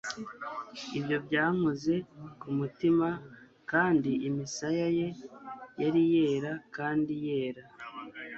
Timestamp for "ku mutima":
2.39-3.07